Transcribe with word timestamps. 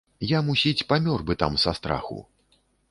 Я, 0.29 0.39
мусіць, 0.47 0.85
памёр 0.93 1.19
бы 1.29 1.33
там 1.45 1.53
са 1.67 1.77
страху. 1.83 2.21